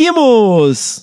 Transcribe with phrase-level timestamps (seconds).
[0.00, 1.02] Seguimos!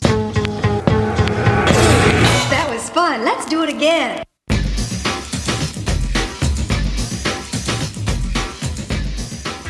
[2.50, 3.24] That was fun.
[3.24, 4.27] Let's do it again.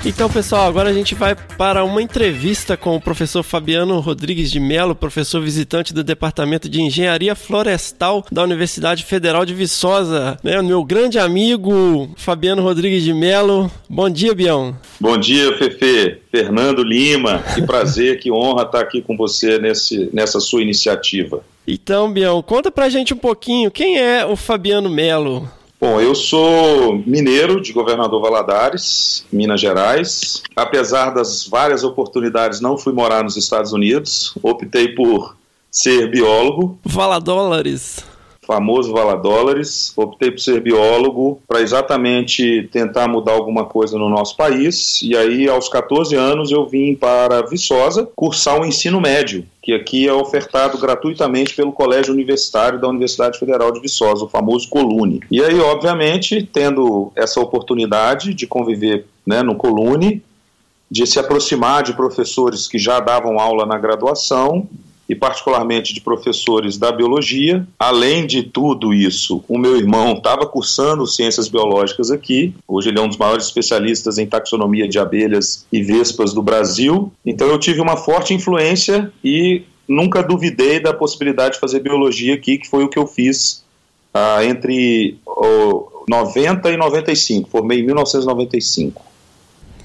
[0.08, 4.58] Então, pessoal, agora a gente vai para uma entrevista com o professor Fabiano Rodrigues de
[4.58, 10.38] Melo, professor visitante do Departamento de Engenharia Florestal da Universidade Federal de Viçosa.
[10.42, 10.62] Né?
[10.62, 13.70] Meu grande amigo Fabiano Rodrigues de Melo.
[13.90, 14.78] Bom dia, Bião.
[14.98, 16.22] Bom dia, Fefe.
[16.32, 17.44] Fernando Lima.
[17.54, 21.44] Que prazer, que honra estar aqui com você nesse, nessa sua iniciativa.
[21.68, 25.52] Então, Bião, conta pra gente um pouquinho quem é o Fabiano Melo.
[25.80, 30.42] Bom, eu sou mineiro de Governador Valadares, Minas Gerais.
[30.56, 34.34] Apesar das várias oportunidades, não fui morar nos Estados Unidos.
[34.42, 35.36] Optei por
[35.70, 36.80] ser biólogo.
[36.84, 38.04] Valadólares.
[38.48, 39.92] Famoso Valadólares.
[39.96, 45.02] Optei por ser biólogo para exatamente tentar mudar alguma coisa no nosso país.
[45.04, 50.08] E aí, aos 14 anos, eu vim para Viçosa cursar o ensino médio que aqui
[50.08, 55.20] é ofertado gratuitamente pelo Colégio Universitário da Universidade Federal de Viçosa, o famoso Colune.
[55.30, 60.24] E aí, obviamente, tendo essa oportunidade de conviver né, no Colune,
[60.90, 64.66] de se aproximar de professores que já davam aula na graduação,
[65.08, 67.66] e particularmente de professores da biologia.
[67.80, 72.54] Além de tudo isso, o meu irmão estava cursando ciências biológicas aqui.
[72.68, 77.12] Hoje ele é um dos maiores especialistas em taxonomia de abelhas e vespas do Brasil.
[77.26, 82.58] Então eu tive uma forte influência e nunca duvidei da possibilidade de fazer biologia aqui,
[82.58, 83.64] que foi o que eu fiz
[84.14, 87.50] ah, entre oh, 90 e 95.
[87.50, 89.02] Formei em 1995.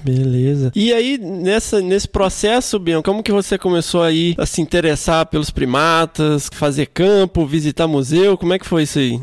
[0.03, 0.71] Beleza.
[0.75, 5.49] E aí, nessa, nesse processo, Bion, como que você começou aí a se interessar pelos
[5.49, 8.37] primatas, fazer campo, visitar museu?
[8.37, 9.19] Como é que foi isso aí?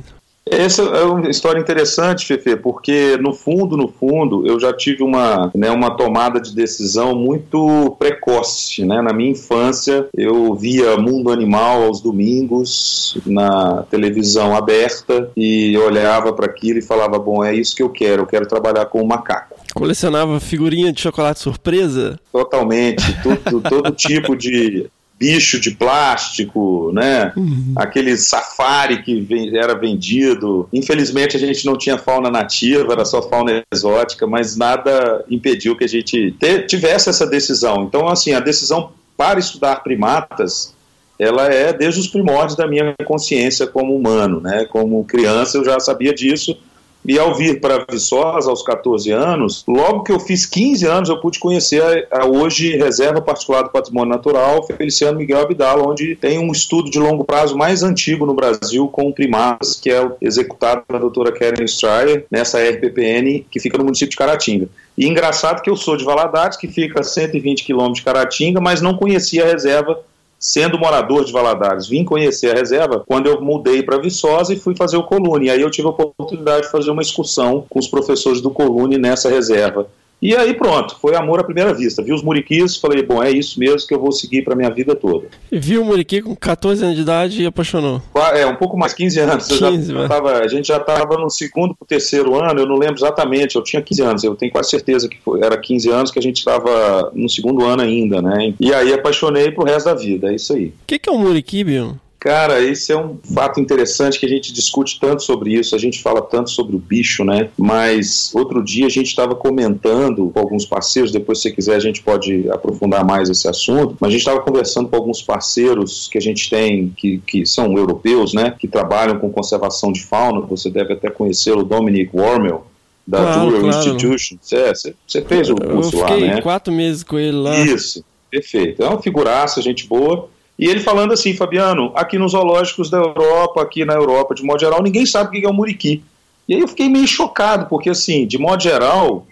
[0.50, 5.48] Essa é uma história interessante, Fefe, porque no fundo, no fundo, eu já tive uma,
[5.54, 8.84] né, uma tomada de decisão muito precoce.
[8.84, 9.00] Né?
[9.00, 16.46] Na minha infância, eu via Mundo Animal aos domingos na televisão aberta e olhava para
[16.46, 19.59] aquilo e falava: bom, é isso que eu quero, eu quero trabalhar com o macaco.
[19.74, 22.18] Colecionava figurinha de chocolate surpresa?
[22.32, 23.04] Totalmente.
[23.22, 27.32] Tudo, todo tipo de bicho de plástico, né?
[27.36, 27.74] Uhum.
[27.76, 30.66] Aquele safari que era vendido.
[30.72, 35.84] Infelizmente a gente não tinha fauna nativa, era só fauna exótica, mas nada impediu que
[35.84, 36.34] a gente
[36.66, 37.84] tivesse essa decisão.
[37.84, 40.74] Então, assim, a decisão para estudar primatas
[41.18, 44.64] ela é desde os primórdios da minha consciência como humano, né?
[44.64, 46.56] Como criança eu já sabia disso
[47.04, 51.20] e ao vir para Viçosa, aos 14 anos, logo que eu fiz 15 anos, eu
[51.20, 56.38] pude conhecer a, a hoje Reserva Particular do Patrimônio Natural, Feliciano Miguel Abdala, onde tem
[56.38, 61.00] um estudo de longo prazo mais antigo no Brasil com primatas, que é executado pela
[61.00, 64.68] doutora Karen Stryer, nessa RPPN, que fica no município de Caratinga.
[64.96, 68.82] E engraçado que eu sou de Valadares, que fica a 120 quilômetros de Caratinga, mas
[68.82, 69.98] não conhecia a reserva
[70.40, 74.74] sendo morador de Valadares, vim conhecer a reserva quando eu mudei para Viçosa e fui
[74.74, 75.50] fazer o Colune.
[75.50, 79.28] Aí eu tive a oportunidade de fazer uma excursão com os professores do Colune nessa
[79.28, 79.86] reserva.
[80.22, 82.02] E aí pronto, foi amor à primeira vista.
[82.02, 84.94] Vi os muriquis, falei, bom, é isso mesmo que eu vou seguir para minha vida
[84.94, 85.28] toda.
[85.50, 88.02] E viu o muriqui com 14 anos de idade e apaixonou?
[88.34, 89.48] É, um pouco mais, 15 anos.
[89.48, 92.96] 15, já tava, a gente já estava no segundo para terceiro ano, eu não lembro
[92.96, 96.18] exatamente, eu tinha 15 anos, eu tenho quase certeza que foi, era 15 anos que
[96.18, 98.54] a gente estava no segundo ano ainda, né?
[98.60, 100.66] E aí apaixonei pro resto da vida, é isso aí.
[100.66, 101.96] O que, que é o muriqui, Bill?
[102.20, 106.02] Cara, esse é um fato interessante que a gente discute tanto sobre isso, a gente
[106.02, 107.48] fala tanto sobre o bicho, né?
[107.56, 111.80] Mas outro dia a gente estava comentando com alguns parceiros, depois se você quiser a
[111.80, 116.18] gente pode aprofundar mais esse assunto, mas a gente estava conversando com alguns parceiros que
[116.18, 118.54] a gente tem, que, que são europeus, né?
[118.58, 122.66] Que trabalham com conservação de fauna, você deve até conhecer o Dominic Wormel,
[123.06, 123.66] da claro, claro.
[123.66, 124.36] Institution.
[124.42, 126.16] Você, você fez o curso lá, né?
[126.16, 127.58] Eu fiquei quatro meses com ele lá.
[127.60, 128.82] Isso, perfeito.
[128.82, 130.28] É uma figuraça, gente boa.
[130.60, 134.60] E ele falando assim, Fabiano, aqui nos zoológicos da Europa, aqui na Europa, de modo
[134.60, 136.04] geral, ninguém sabe o que é o muriqui.
[136.46, 139.26] E aí eu fiquei meio chocado, porque assim, de modo geral,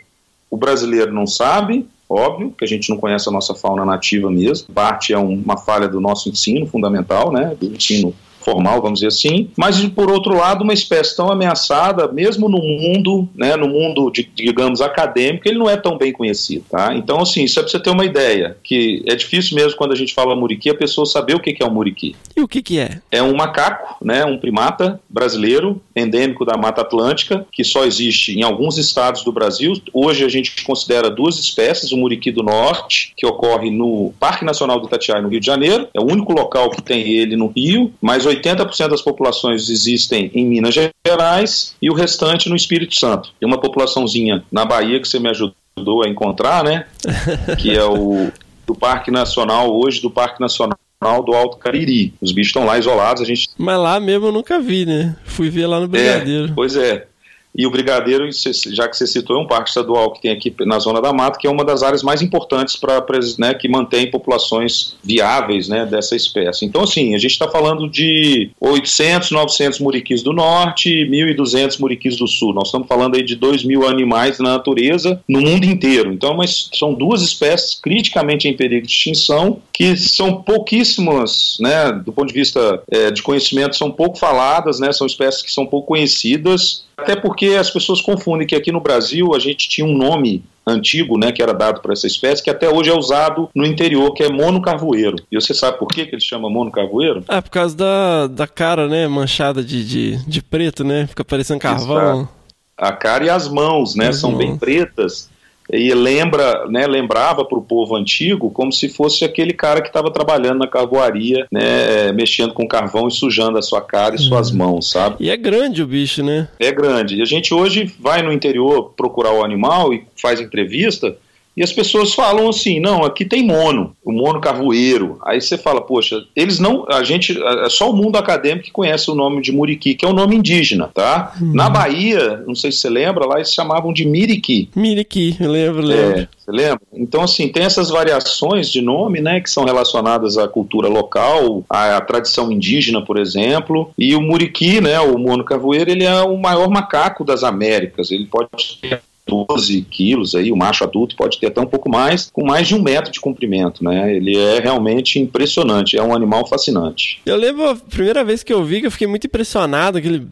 [0.50, 4.72] o brasileiro não sabe, óbvio, que a gente não conhece a nossa fauna nativa mesmo.
[4.72, 9.50] Parte é uma falha do nosso ensino fundamental, né, do ensino formal, vamos dizer assim,
[9.56, 14.28] mas por outro lado, uma espécie tão ameaçada, mesmo no mundo, né, no mundo, de,
[14.34, 16.94] digamos, acadêmico, ele não é tão bem conhecido, tá?
[16.94, 20.14] Então, assim, só para você ter uma ideia, que é difícil mesmo quando a gente
[20.14, 22.14] fala muriqui, a pessoa saber o que é um muriqui.
[22.36, 23.00] E o que que é?
[23.10, 28.42] É um macaco, né, um primata brasileiro, endêmico da Mata Atlântica, que só existe em
[28.42, 29.72] alguns estados do Brasil.
[29.92, 34.80] Hoje a gente considera duas espécies, o muriqui do norte, que ocorre no Parque Nacional
[34.80, 37.92] do Itatiaia, no Rio de Janeiro, é o único local que tem ele no Rio,
[38.00, 40.74] mas 80% das populações existem em Minas
[41.06, 43.30] Gerais e o restante no Espírito Santo.
[43.38, 46.86] Tem uma populaçãozinha na Bahia que você me ajudou a encontrar, né?
[47.58, 48.30] que é o
[48.66, 50.78] do Parque Nacional, hoje do Parque Nacional
[51.24, 52.12] do Alto Cariri.
[52.20, 53.48] Os bichos estão lá isolados, a gente...
[53.56, 55.16] Mas lá mesmo eu nunca vi, né?
[55.24, 56.50] Fui ver lá no Brigadeiro.
[56.50, 57.07] É, pois é.
[57.56, 58.28] E o Brigadeiro,
[58.70, 61.38] já que você citou, é um parque estadual que tem aqui na Zona da Mata,
[61.38, 63.02] que é uma das áreas mais importantes para
[63.38, 66.64] né, que mantém populações viáveis né, dessa espécie.
[66.64, 72.16] Então, assim, a gente está falando de 800, 900 muriquis do norte e 1.200 muriquis
[72.16, 72.52] do sul.
[72.52, 76.12] Nós estamos falando aí de 2 mil animais na natureza no mundo inteiro.
[76.12, 82.12] Então, mas são duas espécies criticamente em perigo de extinção que são pouquíssimas, né, do
[82.12, 85.86] ponto de vista é, de conhecimento, são pouco faladas, né, são espécies que são pouco
[85.88, 90.42] conhecidas até porque as pessoas confundem que aqui no Brasil a gente tinha um nome
[90.66, 94.12] antigo, né, que era dado para essa espécie, que até hoje é usado no interior,
[94.12, 95.16] que é mono carvoeiro.
[95.32, 97.24] E você sabe por que, que ele chama mono carvoeiro?
[97.26, 101.60] Ah, por causa da, da cara, né, manchada de, de, de preto, né, fica parecendo
[101.60, 102.20] carvão.
[102.20, 102.28] Exato.
[102.76, 104.38] A cara e as mãos, né, as são mãos.
[104.38, 105.30] bem pretas
[105.70, 110.10] e lembra, né, lembrava para o povo antigo como se fosse aquele cara que estava
[110.10, 114.58] trabalhando na carvoaria, né, mexendo com carvão e sujando a sua cara e suas uhum.
[114.58, 115.16] mãos, sabe?
[115.20, 116.48] E é grande o bicho, né?
[116.58, 117.16] É grande.
[117.16, 121.16] E a gente hoje vai no interior procurar o animal e faz entrevista
[121.58, 125.18] e as pessoas falam assim: não, aqui tem mono, o mono carvoeiro.
[125.24, 126.86] Aí você fala, poxa, eles não.
[126.88, 127.36] A gente.
[127.36, 130.14] É só o mundo acadêmico que conhece o nome de muriqui, que é o um
[130.14, 131.32] nome indígena, tá?
[131.40, 131.52] Uhum.
[131.52, 134.70] Na Bahia, não sei se você lembra, lá eles chamavam de miriqui.
[134.76, 136.20] Miriqui, eu lembro, lembro.
[136.20, 136.80] É, você lembra?
[136.92, 141.96] Então, assim, tem essas variações de nome, né, que são relacionadas à cultura local, à,
[141.96, 143.90] à tradição indígena, por exemplo.
[143.98, 148.12] E o muriqui, né, o mono carvoeiro, ele é o maior macaco das Américas.
[148.12, 148.48] Ele pode
[148.80, 152.66] ter 12 quilos, aí, o macho adulto pode ter até um pouco mais, com mais
[152.66, 154.14] de um metro de comprimento, né?
[154.14, 157.20] Ele é realmente impressionante, é um animal fascinante.
[157.26, 160.26] Eu lembro a primeira vez que eu vi que eu fiquei muito impressionado, aquele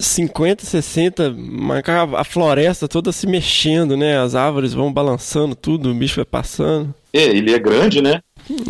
[0.00, 1.34] 50, 60,
[2.16, 4.18] a floresta toda se mexendo, né?
[4.18, 6.94] As árvores vão balançando tudo, o bicho vai passando.
[7.12, 8.20] É, ele é grande, né?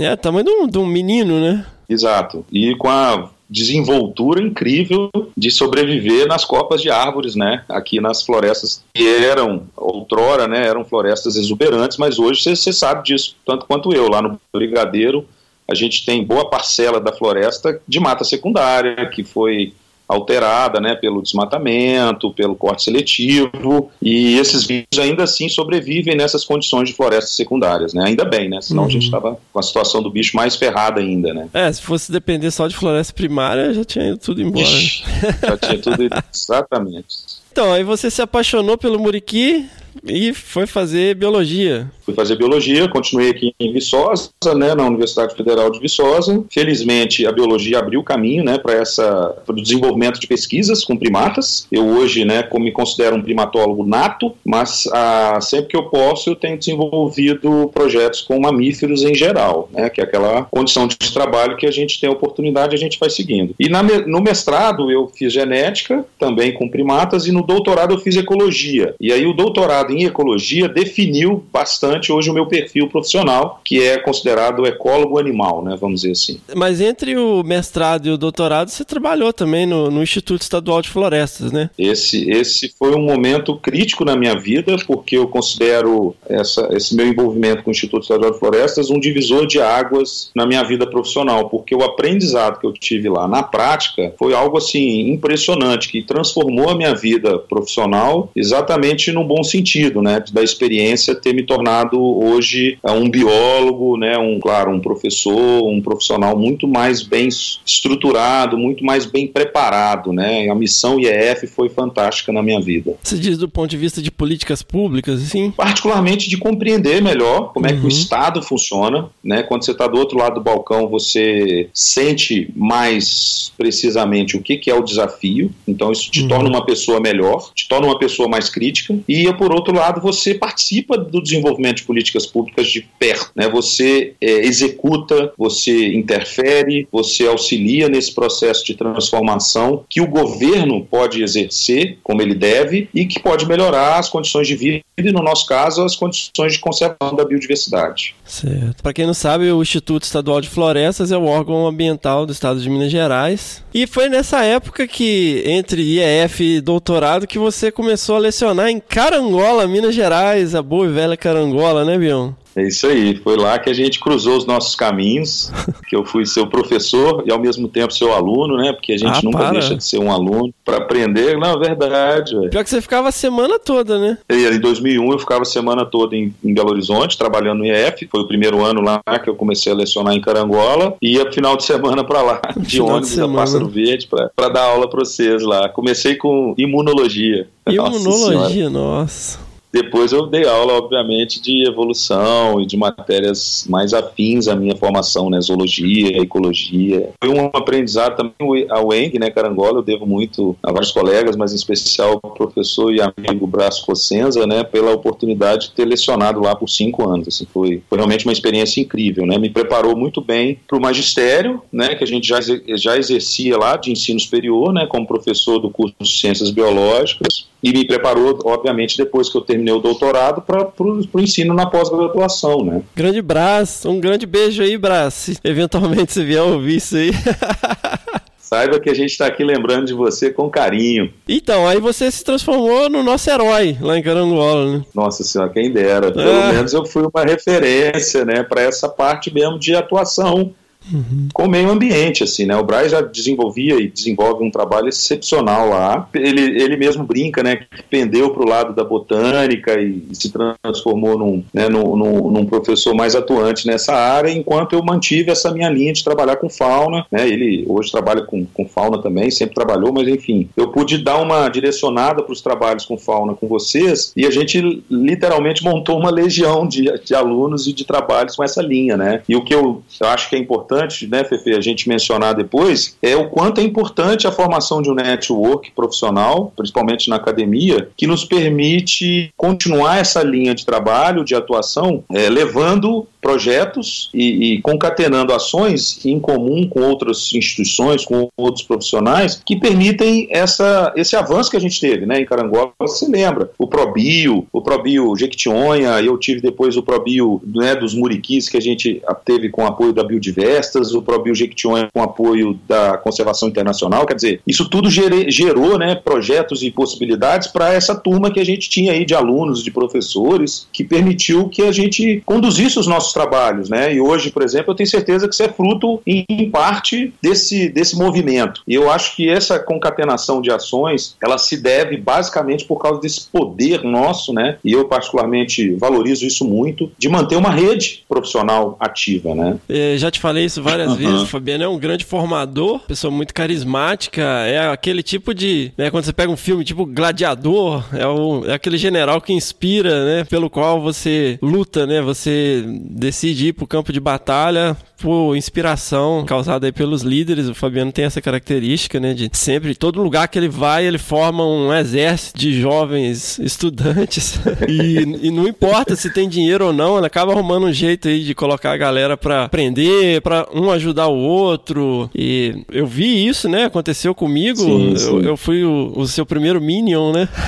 [0.00, 1.64] É, tamanho de um, de um menino, né?
[1.88, 2.44] Exato.
[2.52, 7.64] E com a desenvoltura incrível de sobreviver nas copas de árvores, né?
[7.68, 10.66] Aqui nas florestas que eram, outrora, né?
[10.66, 14.08] Eram florestas exuberantes, mas hoje você sabe disso, tanto quanto eu.
[14.08, 15.26] Lá no Brigadeiro,
[15.66, 19.72] a gente tem boa parcela da floresta de mata secundária, que foi
[20.08, 26.88] alterada né, pelo desmatamento, pelo corte seletivo, e esses vírus ainda assim sobrevivem nessas condições
[26.88, 28.04] de florestas secundárias, né?
[28.06, 28.60] Ainda bem, né?
[28.62, 28.88] Senão uhum.
[28.88, 31.48] a gente estava com a situação do bicho mais ferrada ainda, né?
[31.52, 34.64] É, se fosse depender só de floresta primária, já tinha ido tudo embora.
[34.64, 35.04] Ixi,
[35.42, 37.16] já tinha tudo ido, exatamente.
[37.52, 39.68] Então, aí você se apaixonou pelo muriqui
[40.04, 41.90] e foi fazer biologia.
[42.08, 46.42] Fui fazer biologia, continuei aqui em Viçosa, né, na Universidade Federal de Viçosa.
[46.50, 51.66] Felizmente, a biologia abriu caminho, né, para essa o desenvolvimento de pesquisas com primatas.
[51.70, 56.30] Eu hoje, né, como me considero um primatólogo nato, mas ah, sempre que eu posso,
[56.30, 61.58] eu tenho desenvolvido projetos com mamíferos em geral, né, que é aquela condição de trabalho
[61.58, 63.54] que a gente tem a oportunidade, a gente vai seguindo.
[63.60, 68.16] E na, no mestrado eu fiz genética, também com primatas, e no doutorado eu fiz
[68.16, 68.94] ecologia.
[68.98, 73.82] E aí o doutorado em ecologia definiu bastante bastante hoje o meu perfil profissional, que
[73.82, 76.40] é considerado ecólogo animal, né, vamos dizer assim.
[76.54, 80.88] Mas entre o mestrado e o doutorado, você trabalhou também no, no Instituto Estadual de
[80.88, 81.70] Florestas, né?
[81.78, 87.06] Esse, esse foi um momento crítico na minha vida, porque eu considero essa, esse meu
[87.06, 91.48] envolvimento com o Instituto Estadual de Florestas um divisor de águas na minha vida profissional,
[91.48, 96.70] porque o aprendizado que eu tive lá na prática foi algo assim impressionante, que transformou
[96.70, 102.78] a minha vida profissional exatamente no bom sentido, né, da experiência ter me tornado hoje
[102.82, 108.84] é um biólogo, né, um, claro, um professor, um profissional muito mais bem estruturado, muito
[108.84, 110.48] mais bem preparado, né?
[110.48, 112.94] A missão IEF foi fantástica na minha vida.
[113.02, 115.50] Você diz do ponto de vista de políticas públicas, assim?
[115.50, 117.72] Particularmente de compreender melhor como uhum.
[117.72, 117.88] é que o uhum.
[117.88, 119.42] Estado funciona, né?
[119.42, 124.70] Quando você está do outro lado do balcão, você sente mais precisamente o que, que
[124.70, 126.28] é o desafio, então isso te uhum.
[126.28, 130.34] torna uma pessoa melhor, te torna uma pessoa mais crítica, e por outro lado, você
[130.34, 133.30] participa do desenvolvimento de políticas públicas de perto.
[133.34, 133.48] Né?
[133.48, 141.22] Você é, executa, você interfere, você auxilia nesse processo de transformação que o governo pode
[141.22, 145.46] exercer como ele deve e que pode melhorar as condições de vida e, no nosso
[145.46, 148.14] caso, as condições de conservação da biodiversidade.
[148.24, 148.82] Certo.
[148.82, 152.60] Para quem não sabe, o Instituto Estadual de Florestas é o órgão ambiental do estado
[152.60, 153.62] de Minas Gerais.
[153.72, 158.80] E foi nessa época que, entre IEF e doutorado, que você começou a lecionar em
[158.80, 162.34] Carangola, Minas Gerais, a boa e velha Carangola, né, Bião?
[162.58, 165.52] É isso aí, foi lá que a gente cruzou os nossos caminhos,
[165.86, 168.72] que eu fui seu professor e ao mesmo tempo seu aluno, né?
[168.72, 169.52] Porque a gente ah, nunca para.
[169.52, 171.38] deixa de ser um aluno para aprender.
[171.38, 172.36] Não, é verdade.
[172.36, 172.50] Véio.
[172.50, 174.18] Pior que você ficava a semana toda, né?
[174.28, 178.08] E, em 2001 eu ficava a semana toda em, em, Belo Horizonte, trabalhando no IEF.
[178.10, 181.56] Foi o primeiro ano lá que eu comecei a lecionar em Carangola e ia final
[181.56, 185.44] de semana para lá, de ônibus de a Pássaro Verde, para dar aula para vocês
[185.44, 185.68] lá.
[185.68, 187.46] Comecei com imunologia.
[187.68, 189.38] Imunologia, nossa.
[189.38, 189.47] nossa.
[189.72, 195.28] Depois eu dei aula, obviamente, de evolução e de matérias mais afins à minha formação,
[195.28, 195.40] né?
[195.40, 197.10] Zoologia, ecologia.
[197.22, 199.30] Foi um aprendizado também ao Eng, né?
[199.30, 203.78] Carangola, eu devo muito a vários colegas, mas em especial ao professor e amigo Brás
[203.80, 204.64] Cossenza, né?
[204.64, 207.28] Pela oportunidade de ter lecionado lá por cinco anos.
[207.28, 209.38] Assim, foi, foi realmente uma experiência incrível, né?
[209.38, 211.94] Me preparou muito bem para o magistério, né?
[211.94, 214.86] Que a gente já, já exercia lá de ensino superior, né?
[214.86, 219.74] Como professor do curso de Ciências Biológicas e me preparou, obviamente, depois que eu terminei
[219.74, 222.82] o doutorado, para o ensino na pós-graduação, né?
[222.94, 224.78] Grande Brás, um grande beijo aí.
[225.10, 227.10] Se eventualmente você vier ouvir isso aí.
[228.48, 231.12] Saiba que a gente está aqui lembrando de você com carinho.
[231.28, 234.84] Então, aí você se transformou no nosso herói lá em Carangola, né?
[234.94, 236.10] Nossa senhora, quem dera.
[236.10, 236.52] Pelo é.
[236.54, 240.54] menos eu fui uma referência, né, para essa parte mesmo de atuação
[240.92, 241.28] Uhum.
[241.32, 242.56] com o meio ambiente, assim, né?
[242.56, 246.08] O Braz já desenvolvia e desenvolve um trabalho excepcional lá.
[246.14, 247.56] Ele, ele mesmo brinca, né?
[247.56, 252.46] Que pendeu para o lado da botânica e se transformou num, né, num, num, num,
[252.46, 257.04] professor mais atuante nessa área, enquanto eu mantive essa minha linha de trabalhar com fauna,
[257.10, 257.28] né?
[257.28, 261.48] Ele hoje trabalha com, com fauna também, sempre trabalhou, mas enfim, eu pude dar uma
[261.48, 266.66] direcionada para os trabalhos com fauna com vocês e a gente literalmente montou uma legião
[266.66, 269.22] de, de alunos e de trabalhos com essa linha, né?
[269.28, 272.96] E o que eu acho que é importante importante, né, Fefe, a gente mencionar depois,
[273.02, 278.06] é o quanto é importante a formação de um network profissional, principalmente na academia, que
[278.06, 285.32] nos permite continuar essa linha de trabalho, de atuação, é, levando projetos e, e, concatenando
[285.32, 291.56] ações em comum com outras instituições, com outros profissionais, que permitem essa, esse avanço que
[291.56, 292.72] a gente teve né, em Carangola.
[292.80, 293.50] Você lembra?
[293.58, 298.62] O Probio, o Probio Jequitinhonha, eu tive depois o Probio né, dos Muriquis, que a
[298.62, 304.06] gente teve com apoio da Biodiversa, florestas, o ProBio Jequitinhonha com apoio da Conservação Internacional,
[304.06, 308.68] quer dizer, isso tudo gerou né, projetos e possibilidades para essa turma que a gente
[308.68, 313.68] tinha aí de alunos, de professores, que permitiu que a gente conduzisse os nossos trabalhos,
[313.68, 313.94] né?
[313.94, 317.96] E hoje, por exemplo, eu tenho certeza que isso é fruto, em parte, desse, desse
[317.96, 318.62] movimento.
[318.66, 323.28] E eu acho que essa concatenação de ações, ela se deve basicamente por causa desse
[323.28, 324.58] poder nosso, né?
[324.64, 329.58] E eu particularmente valorizo isso muito, de manter uma rede profissional ativa, né?
[329.68, 333.32] É, já te falei isso várias vezes, o Fabiano é um grande formador, pessoa muito
[333.32, 338.44] carismática, é aquele tipo de, né, quando você pega um filme tipo Gladiador, é, o,
[338.46, 343.66] é aquele general que inspira, né, pelo qual você luta, né, você decide ir pro
[343.66, 347.48] campo de batalha por inspiração causada aí pelos líderes.
[347.48, 351.46] O Fabiano tem essa característica, né, de sempre, todo lugar que ele vai, ele forma
[351.46, 354.40] um exército de jovens estudantes.
[354.68, 358.24] e, e não importa se tem dinheiro ou não, ele acaba arrumando um jeito aí
[358.24, 362.10] de colocar a galera para aprender, para um ajudar o outro.
[362.14, 364.58] E eu vi isso, né, aconteceu comigo.
[364.58, 365.06] Sim, sim.
[365.06, 367.28] Eu, eu fui o, o seu primeiro Minion, né?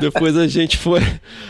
[0.00, 1.00] Depois a gente foi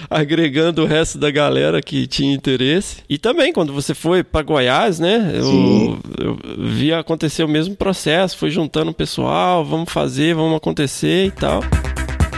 [0.09, 2.99] agregando o resto da galera que tinha interesse.
[3.09, 5.33] E também, quando você foi para Goiás, né?
[5.35, 8.37] Eu, eu vi acontecer o mesmo processo.
[8.37, 11.63] Foi juntando o pessoal, vamos fazer, vamos acontecer e tal.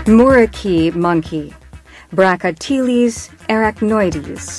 [0.06, 1.50] Muraki monkey.
[2.12, 4.58] Brachyteles arachnoides.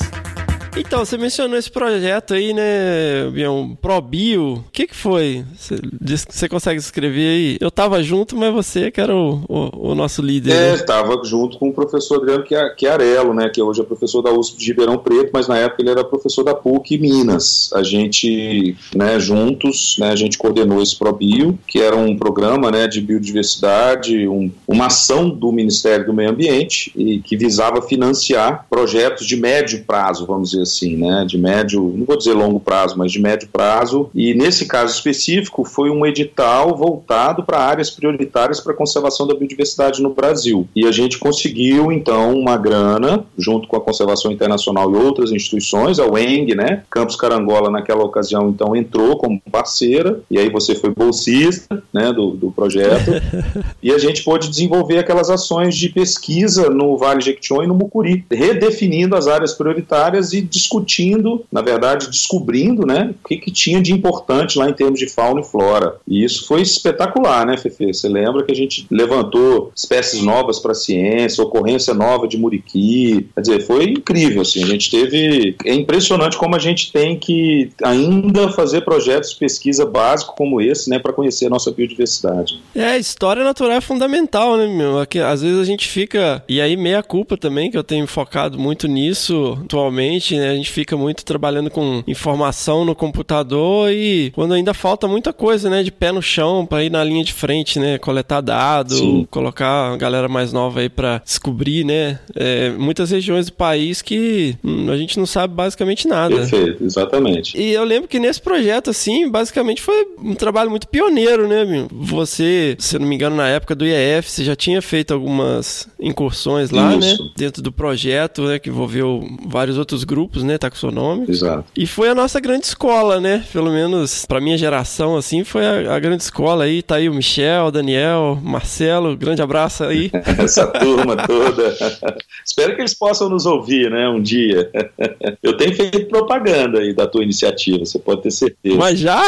[0.76, 3.78] Então, você mencionou esse projeto aí, né, Bião?
[3.80, 4.54] ProBio.
[4.56, 5.44] O que que foi?
[5.56, 7.58] Você consegue escrever aí?
[7.62, 10.52] Eu tava junto, mas você que era o, o, o nosso líder.
[10.52, 10.74] É, né?
[10.76, 14.58] estava junto com o professor Adriano Chia- Chiarello, né, que hoje é professor da USP
[14.58, 17.70] de Ribeirão Preto, mas na época ele era professor da PUC Minas.
[17.74, 22.88] A gente, né, juntos, né, a gente coordenou esse ProBio, que era um programa, né,
[22.88, 29.28] de biodiversidade, um- uma ação do Ministério do Meio Ambiente e que visava financiar projetos
[29.28, 33.12] de médio prazo, vamos dizer assim, né, de médio, não vou dizer longo prazo, mas
[33.12, 34.10] de médio prazo.
[34.14, 39.36] E nesse caso específico foi um edital voltado para áreas prioritárias para a conservação da
[39.36, 40.68] biodiversidade no Brasil.
[40.76, 46.00] E a gente conseguiu então uma grana junto com a Conservação Internacional e outras instituições,
[46.00, 46.84] a UENG, né?
[46.90, 52.32] Campos Carangola naquela ocasião então entrou como parceira e aí você foi bolsista, né, do,
[52.32, 53.12] do projeto.
[53.82, 58.26] e a gente pôde desenvolver aquelas ações de pesquisa no Vale Jequitinhonha e no Mucuri,
[58.32, 63.92] redefinindo as áreas prioritárias e discutindo, na verdade, descobrindo, né, o que, que tinha de
[63.92, 65.96] importante lá em termos de fauna e flora.
[66.08, 67.92] E isso foi espetacular, né, Fefe?
[67.94, 73.28] Você lembra que a gente levantou espécies novas para a ciência, ocorrência nova de muriqui,
[73.34, 75.56] quer dizer, foi incrível, assim, a gente teve...
[75.66, 80.90] É impressionante como a gente tem que ainda fazer projetos de pesquisa básico como esse,
[80.90, 82.62] né, para conhecer a nossa biodiversidade.
[82.76, 85.00] É, a história natural é fundamental, né, meu?
[85.00, 86.44] Aqui, às vezes a gente fica.
[86.48, 90.43] E aí, meia culpa também, que eu tenho focado muito nisso atualmente, né?
[90.50, 95.70] A gente fica muito trabalhando com informação no computador e quando ainda falta muita coisa,
[95.70, 95.84] né?
[95.84, 97.98] De pé no chão pra ir na linha de frente, né?
[97.98, 99.28] Coletar dado, Sim.
[99.30, 102.20] colocar a galera mais nova aí pra descobrir, né?
[102.36, 106.36] É, muitas regiões do país que hum, a gente não sabe basicamente nada.
[106.36, 107.58] Perfeito, exatamente.
[107.58, 111.88] E eu lembro que nesse projeto, assim, basicamente foi um trabalho muito pioneiro, né, meu?
[111.92, 115.88] Você, se eu não me engano, na época do IEF, você já tinha feito algumas
[116.00, 117.24] incursões lá, Isso.
[117.24, 117.30] né?
[117.36, 118.60] Dentro do projeto, né?
[118.60, 120.58] Que envolveu vários outros grupos, né?
[120.58, 121.38] Taxonômicos.
[121.38, 121.66] Exato.
[121.78, 123.44] E foi a nossa grande escola, né?
[123.52, 126.82] Pelo menos pra minha geração, assim, foi a, a grande escola aí.
[126.82, 130.10] Tá aí o Michel, o Daniel, Marcelo, grande abraço aí.
[130.40, 131.76] essa turma toda.
[132.46, 134.72] Espero que eles possam nos ouvir, né, um dia.
[135.44, 138.78] Eu tenho feito propaganda aí da tua iniciativa, você pode ter certeza.
[138.78, 139.22] Mas já?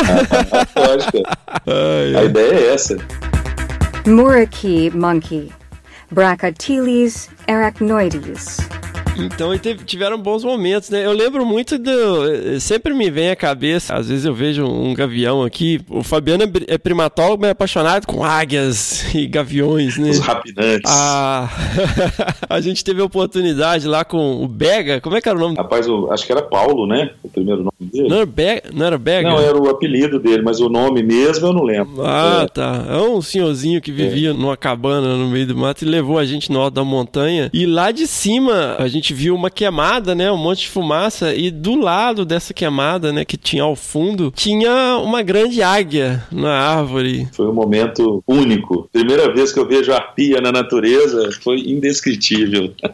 [0.76, 1.24] Lógico,
[1.68, 2.26] Ai, a ai.
[2.26, 2.98] ideia é essa.
[4.08, 5.52] Muraki monkey.
[6.12, 8.58] Brachyteles arachnoides.
[9.18, 11.06] Então teve- tiveram bons momentos, né?
[11.06, 12.60] Eu lembro muito do.
[12.60, 15.80] Sempre me vem à cabeça, às vezes eu vejo um gavião aqui.
[15.90, 20.10] O Fabiano é é primatólogo, mas é apaixonado com águias e gaviões, né?
[20.10, 20.92] Os rapinantes.
[20.92, 21.50] Ah,
[22.50, 25.00] a gente teve a oportunidade lá com o Bega.
[25.02, 25.56] Como é que era o nome?
[25.56, 27.12] Rapaz, eu acho que era Paulo, né?
[27.24, 28.10] O primeiro nome dele.
[28.10, 28.70] Não era Bega?
[28.74, 29.30] Não era Bega?
[29.30, 32.04] Não, era o apelido dele, mas o nome mesmo eu não lembro.
[32.06, 32.48] Ah, É.
[32.48, 32.86] tá.
[32.90, 36.52] É um senhorzinho que vivia numa cabana no meio do mato e levou a gente
[36.52, 37.50] no alto da montanha.
[37.54, 40.32] E lá de cima a gente viu uma queimada, né?
[40.32, 41.34] Um monte de fumaça.
[41.34, 43.26] E do lado dessa queimada, né?
[43.26, 47.28] Que tinha ao fundo, tinha uma grande águia na árvore.
[47.32, 48.90] Foi um momento único.
[48.92, 52.74] Primeira vez que eu vejo arpia na natureza foi indescritível.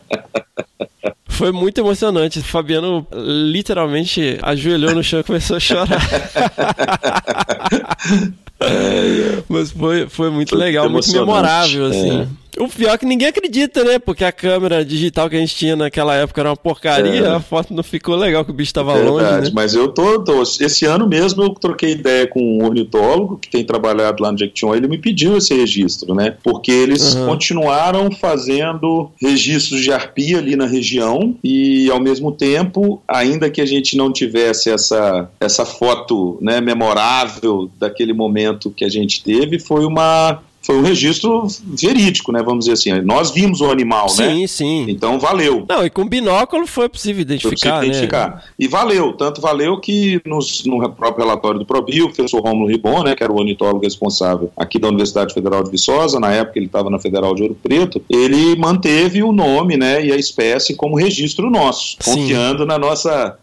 [1.28, 2.38] Foi muito emocionante.
[2.38, 6.00] O Fabiano literalmente ajoelhou no chão e começou a chorar.
[9.50, 12.22] Mas foi, foi muito Foi legal, muito memorável, assim.
[12.22, 12.28] É.
[12.60, 13.98] O pior é que ninguém acredita, né?
[13.98, 17.28] Porque a câmera digital que a gente tinha naquela época era uma porcaria, É.
[17.36, 19.52] a foto não ficou legal, que o bicho tava Verdade, longe, né?
[19.54, 23.64] mas eu tô, tô- Esse ano mesmo eu troquei ideia com um ornitólogo que tem
[23.64, 26.36] trabalhado lá no Jequitinhonha, ele me pediu esse registro, né?
[26.44, 27.28] Porque eles Uhum.
[27.28, 33.66] continuaram fazendo registros de arpia ali na região e, ao mesmo tempo, ainda que a
[33.66, 39.86] gente não tivesse essa, essa foto né, memorável daquele momento que a gente teve, foi
[39.86, 40.40] uma.
[40.64, 42.44] Foi um registro verídico, né?
[42.44, 43.02] Vamos dizer assim.
[43.02, 44.30] Nós vimos o animal, né?
[44.30, 44.86] Sim, sim.
[44.88, 45.66] Então valeu.
[45.68, 47.88] Não, e com binóculo foi possível Foi identificar, possível né?
[47.88, 48.44] identificar.
[48.60, 53.02] E valeu, tanto valeu que nos, no próprio relatório do Probio, o professor Romulo Ribon,
[53.02, 56.68] né, que era o ornitólogo responsável aqui da Universidade Federal de Viçosa, na época ele
[56.68, 60.96] estava na Federal de Ouro Preto, ele manteve o nome né, e a espécie como
[60.96, 62.12] registro nosso, Sim.
[62.12, 63.36] confiando na nossa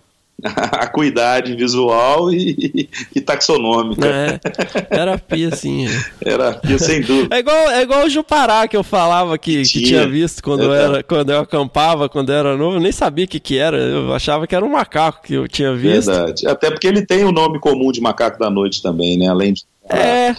[0.44, 4.06] acuidade visual e, e taxonômica.
[4.06, 4.40] É,
[4.90, 5.86] era pia, sim.
[5.86, 6.32] é.
[6.32, 7.34] Era, e sem dúvida.
[7.34, 9.86] É igual, é igual o Jupará que eu falava que, que Tinha.
[9.86, 12.76] tinha visto quando, eu É, era, quando eu acampava, quando eu era novo.
[12.76, 13.76] Eu nem sabia o que, que era.
[13.76, 16.10] Eu achava que era um macaco que eu tinha visto.
[16.10, 16.46] Verdade.
[16.46, 19.28] Até porque ele tem o nome comum de macaco da noite também, né?
[19.28, 19.62] Além de.
[19.90, 20.36] É.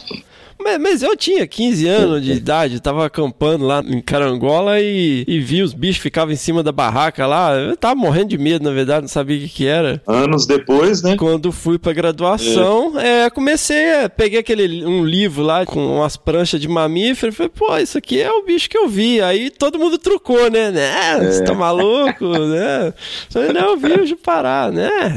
[0.61, 5.39] Mas, mas eu tinha 15 anos de idade, tava acampando lá em Carangola e, e
[5.39, 7.53] vi os bichos ficavam em cima da barraca lá.
[7.55, 10.01] Eu tava morrendo de medo, na verdade, não sabia o que, que era.
[10.05, 11.15] Anos depois, né?
[11.17, 16.59] Quando fui pra graduação, é, comecei, a- peguei aquele um livro lá com umas pranchas
[16.59, 19.21] de mamífero, e falei, pô, isso aqui é o bicho que eu vi.
[19.21, 20.69] Aí todo mundo trucou, né?
[20.71, 21.19] Né?
[21.31, 22.93] Você tá maluco, né?
[23.29, 25.15] Falei, não, eu vi o Jupará, né?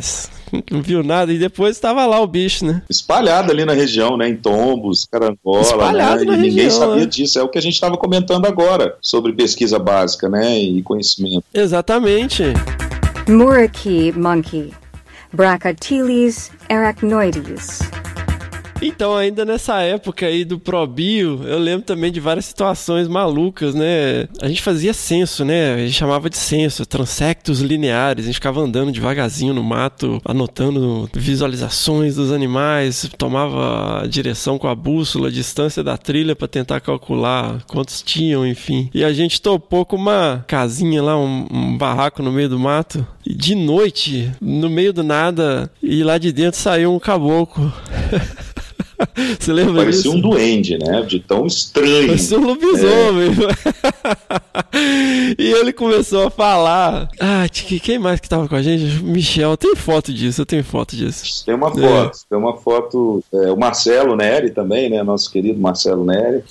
[0.70, 1.32] Não viu nada.
[1.32, 2.82] E depois tava lá o bicho, né?
[2.88, 7.04] espalhado ali na região, né, em Tombos, Carangola, Espalhado né, na e ninguém região, sabia
[7.04, 7.06] né?
[7.06, 7.38] disso.
[7.38, 11.44] É o que a gente estava comentando agora sobre pesquisa básica, né, e conhecimento.
[11.54, 12.44] Exatamente.
[13.28, 14.72] Muraki monkey.
[15.32, 17.80] Brachyteles arachnoides.
[18.82, 24.26] Então, ainda nessa época aí do Probio, eu lembro também de várias situações malucas, né?
[24.40, 25.74] A gente fazia censo, né?
[25.74, 28.24] A gente chamava de censo, transectos lineares.
[28.24, 34.66] A gente ficava andando devagarzinho no mato, anotando visualizações dos animais, tomava a direção com
[34.66, 38.90] a bússola, a distância da trilha para tentar calcular quantos tinham, enfim.
[38.92, 43.06] E a gente topou com uma casinha lá, um, um barraco no meio do mato.
[43.24, 47.72] E de noite, no meio do nada, e lá de dentro saiu um caboclo.
[49.38, 50.14] Você lembra Parecia disso?
[50.16, 52.08] um duende, né, de tão estranho.
[52.08, 53.30] Parecia um lobisomem.
[55.38, 57.08] e ele começou a falar.
[57.20, 59.02] Ah, que- quem mais que tava com a gente?
[59.02, 61.44] Michel, tem foto disso, eu tenho foto disso.
[61.44, 66.04] Tem uma foto, tem uma foto, é, o Marcelo Neri também, né, nosso querido Marcelo
[66.04, 66.42] Neri.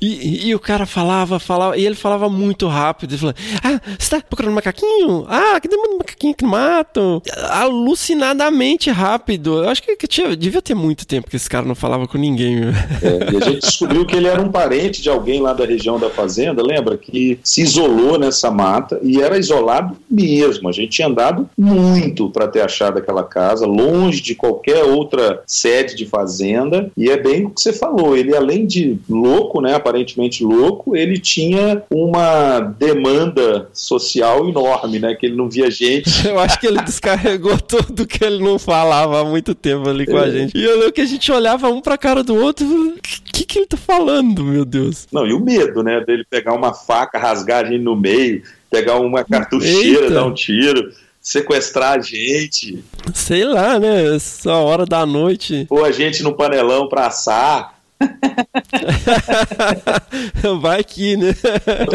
[0.00, 3.12] E, e- e o cara falava, falava, e ele falava muito rápido.
[3.12, 5.26] Ele falava: Ah, você tá procurando macaquinho?
[5.28, 7.22] Ah, que demanda macaquinho aqui no mato?
[7.50, 9.62] Alucinadamente rápido.
[9.64, 12.18] Eu acho que, que tinha, devia ter muito tempo que esse cara não falava com
[12.18, 12.58] ninguém.
[13.02, 15.98] É, e a gente descobriu que ele era um parente de alguém lá da região
[15.98, 16.96] da fazenda, lembra?
[16.96, 20.68] Que se isolou nessa mata e era isolado mesmo.
[20.68, 25.94] A gente tinha andado muito para ter achado aquela casa, longe de qualquer outra sede
[25.96, 26.90] de fazenda.
[26.96, 28.16] E é bem o que você falou.
[28.16, 35.14] Ele, além de louco, né, aparentemente louco, ele tinha uma demanda social enorme, né?
[35.14, 36.08] Que ele não via gente.
[36.28, 40.16] Eu acho que ele descarregou tudo que ele não falava há muito tempo ali com
[40.16, 40.30] a É.
[40.30, 40.56] gente.
[40.58, 43.58] E eu lembro que a gente olhava um pra cara do outro o que, que
[43.60, 45.08] ele tá falando, meu Deus?
[45.10, 46.04] Não, e o medo, né?
[46.04, 50.14] Dele pegar uma faca, rasgar a gente no meio, pegar uma cartucheira, Eita.
[50.14, 54.14] dar um tiro, sequestrar a gente, Sei lá, né?
[54.14, 55.64] Essa hora da noite.
[55.70, 57.78] pôr a gente no panelão pra assar,
[60.60, 61.34] Vai aqui, né?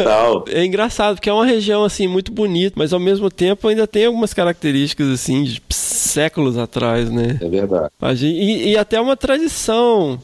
[0.04, 0.46] tal.
[0.50, 4.06] É engraçado, porque é uma região, assim, muito bonita, mas ao mesmo tempo ainda tem
[4.06, 5.62] algumas características, assim, de
[6.13, 7.38] séculos atrás, né?
[7.41, 7.89] É verdade.
[8.02, 10.19] A gente- e, e até uma tradição.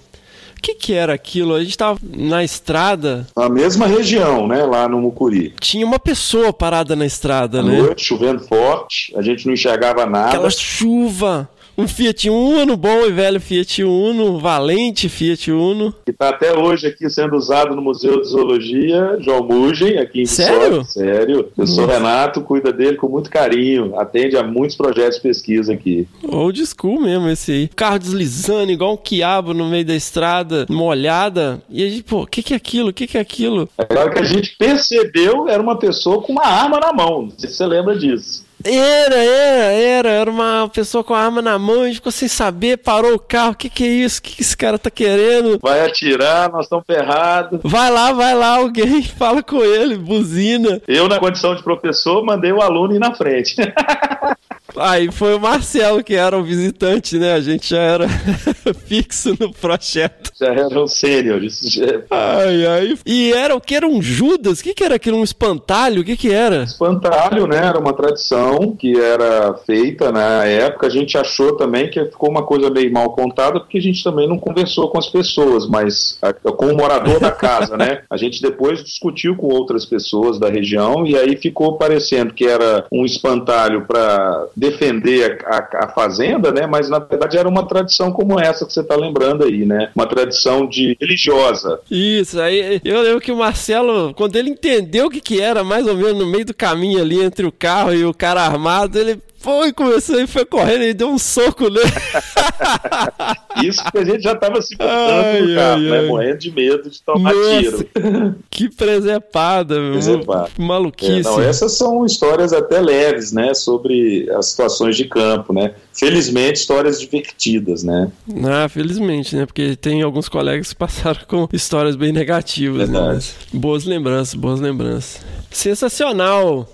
[0.58, 1.56] O que que era aquilo?
[1.56, 4.64] A gente tava na estrada, Na mesma região, né?
[4.66, 5.54] Lá no Mucuri.
[5.60, 7.78] tinha uma pessoa parada na estrada, À né?
[7.82, 10.30] noite, chovendo forte, a gente não enxergava nada.
[10.30, 11.50] Aquela chuva.
[11.80, 15.96] Um Fiat Uno, bom e velho Fiat Uno, valente Fiat Uno.
[16.04, 20.26] Que está até hoje aqui sendo usado no Museu de Zoologia, João Mugem, aqui em
[20.26, 20.82] Sério?
[20.82, 20.90] Viçosa.
[20.90, 21.50] Sério.
[21.58, 21.86] Eu sou.
[21.86, 26.06] Renato, cuida dele com muito carinho, atende a muitos projetos de pesquisa aqui.
[26.28, 27.70] Old school mesmo esse aí.
[27.70, 31.62] Carro deslizando igual um quiabo no meio da estrada, molhada.
[31.70, 32.90] E a gente, pô, o que que é aquilo?
[32.90, 33.70] O que que é aquilo?
[33.78, 37.22] Agora que a gente percebeu, era uma pessoa com uma arma na mão.
[37.22, 38.49] Não sei se você lembra disso.
[38.64, 40.10] Era, era, era.
[40.10, 43.20] Era uma pessoa com a arma na mão, a gente ficou sem saber, parou o
[43.20, 43.52] carro.
[43.52, 44.20] O que que é isso?
[44.20, 45.60] O que que esse cara tá querendo?
[45.62, 47.60] Vai atirar, nós estamos ferrados.
[47.64, 50.82] Vai lá, vai lá, alguém fala com ele, buzina.
[50.88, 53.56] Eu, na condição de professor, mandei o aluno ir na frente.
[54.80, 57.34] Aí foi o Marcelo que era o visitante, né?
[57.34, 58.08] A gente já era
[58.88, 60.32] fixo no projeto.
[60.40, 61.60] Já eram sêniores.
[61.64, 62.98] já- Ai, ai.
[63.06, 63.76] E era o que?
[63.76, 64.60] Era um Judas?
[64.60, 65.18] O que, que era aquilo?
[65.18, 66.02] Um espantalho?
[66.02, 66.64] O que, que era?
[66.64, 67.58] Espantalho, né?
[67.58, 70.88] Era uma tradição que era feita na época.
[70.88, 74.28] A gente achou também que ficou uma coisa meio mal contada, porque a gente também
[74.28, 78.02] não conversou com as pessoas, mas a- com o morador da casa, né?
[78.10, 82.86] A gente depois discutiu com outras pessoas da região e aí ficou parecendo que era
[82.92, 86.66] um espantalho para defender a, a- a fazenda, né?
[86.68, 89.90] Mas na verdade era uma tradição como essa que você está lembrando aí, né?
[89.96, 91.80] Uma tradição de religiosa.
[91.90, 95.88] Isso, aí eu lembro que o Marcelo, quando ele entendeu o que, que era, mais
[95.88, 99.20] ou menos no meio do caminho ali entre o carro e o cara armado, ele
[99.38, 101.80] foi, começou e foi correndo e deu um soco nele.
[103.66, 106.00] Isso porque a gente já estava se botando no carro, ai, né?
[106.00, 106.08] ai.
[106.08, 107.90] Morrendo de medo de tomar Nossa, tiro.
[108.50, 109.94] que presepada, meu.
[109.94, 110.50] Presepada.
[110.54, 111.20] Que maluquice.
[111.20, 115.74] É, não, essas são histórias até leves, né, sobre as situações de campo, né.
[115.94, 118.12] Felizmente, histórias divertidas, né.
[118.46, 119.46] Ah, felizmente, né?
[119.46, 123.00] Porque tem alguns colegas que passaram com histórias bem negativas, né?
[123.00, 123.16] Verdade.
[123.16, 125.22] Mas boas lembranças, boas lembranças.
[125.52, 126.68] Sensacional!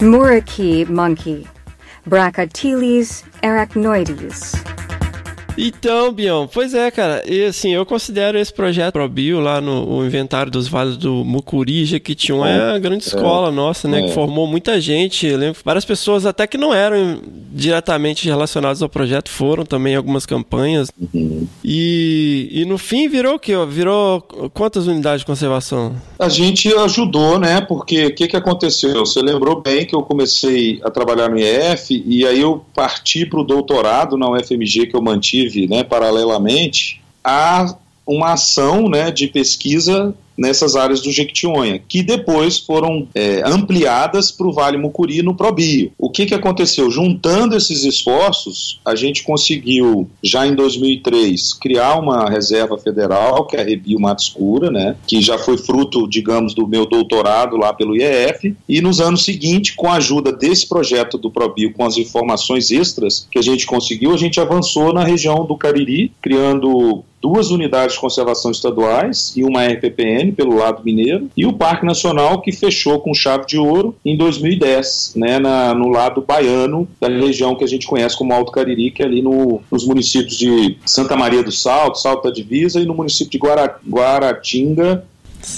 [0.00, 1.46] Muraki monkey.
[2.06, 4.52] Brachyteles arachnoides.
[5.56, 7.22] Então, Bião, pois é, cara.
[7.28, 12.14] E assim, eu considero esse projeto ProBio lá no inventário dos vales do Mucurija, que
[12.14, 14.00] tinha uma É, grande escola nossa, né?
[14.00, 14.06] é.
[14.06, 15.26] Que formou muita gente.
[15.26, 17.20] Eu lembro várias pessoas até que não eram
[17.52, 20.88] diretamente relacionadas ao projeto, foram também em algumas campanhas.
[21.12, 21.46] Uhum.
[21.64, 23.52] E, e no fim virou o quê?
[23.68, 24.20] Virou
[24.52, 25.94] quantas unidades de conservação?
[26.18, 29.04] A gente ajudou, né, porque o que, que aconteceu?
[29.06, 33.40] Você lembrou bem que eu comecei a trabalhar no IEF e aí eu parti para
[33.40, 37.76] o doutorado na UFMG que eu mantive, né, paralelamente, a
[38.06, 44.46] uma ação, né, de pesquisa nessas áreas do Jequitinhonha, que depois foram é, ampliadas para
[44.46, 45.92] o Vale Mucuri no Probio.
[45.98, 46.90] O que, que aconteceu?
[46.90, 53.60] Juntando esses esforços, a gente conseguiu, já em 2003, criar uma reserva federal, que é
[53.60, 57.96] a Rebio Mata Escura, né, que já foi fruto, digamos, do meu doutorado lá pelo
[57.96, 62.70] IEF, e nos anos seguintes, com a ajuda desse projeto do Probio, com as informações
[62.70, 67.94] extras que a gente conseguiu, a gente avançou na região do Cariri, criando duas unidades
[67.94, 73.00] de conservação estaduais e uma RPPN pelo lado mineiro, e o Parque Nacional que fechou
[73.00, 77.66] com chave de ouro em 2010, né, na, no lado baiano da região que a
[77.66, 81.50] gente conhece como Alto Cariri, que é ali no, nos municípios de Santa Maria do
[81.50, 85.02] Salto, Salto da Divisa e no município de Guara, Guaratinga,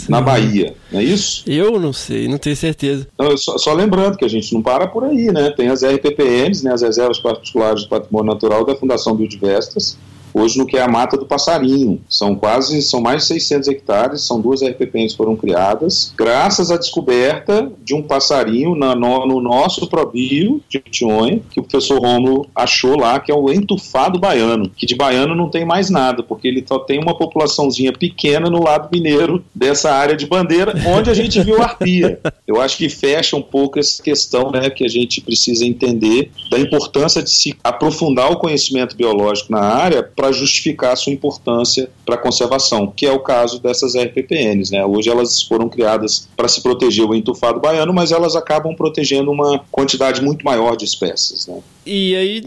[0.08, 1.42] na Bahia, não é isso?
[1.48, 3.08] Eu não sei, não tenho certeza.
[3.18, 5.50] Não, eu só, só lembrando que a gente não para por aí, né?
[5.50, 9.96] Tem as RPPNs, né, as Reservas Particulares de Patrimônio Natural da Fundação Biodiversas,
[10.36, 12.00] hoje no que é a Mata do Passarinho.
[12.08, 17.72] São quase, são mais de 600 hectares, são duas RPPNs foram criadas, graças à descoberta
[17.82, 22.98] de um passarinho na, no, no nosso probio de Tionha, que o professor Rômulo achou
[22.98, 26.64] lá, que é o entufado baiano, que de baiano não tem mais nada, porque ele
[26.66, 31.40] só tem uma populaçãozinha pequena no lado mineiro dessa área de bandeira, onde a gente
[31.42, 32.20] viu arpia.
[32.46, 36.58] Eu acho que fecha um pouco essa questão né, que a gente precisa entender da
[36.58, 42.14] importância de se aprofundar o conhecimento biológico na área para justificar a sua importância para
[42.14, 44.70] a conservação, que é o caso dessas RPPNs.
[44.70, 44.84] Né?
[44.84, 49.60] Hoje elas foram criadas para se proteger o entufado baiano, mas elas acabam protegendo uma
[49.70, 51.46] quantidade muito maior de espécies.
[51.46, 51.60] Né?
[51.86, 52.42] E aí,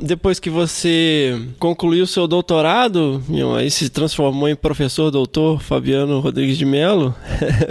[0.00, 3.20] depois que você concluiu seu doutorado,
[3.58, 7.12] aí se transformou em professor doutor Fabiano Rodrigues de Mello,